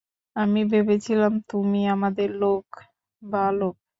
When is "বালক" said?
3.21-3.75